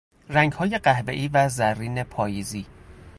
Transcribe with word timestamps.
رنگهای 0.29 0.77
قهوهای 0.77 1.27
و 1.27 1.49
زرین 1.49 2.03
پاییزی 2.03 2.65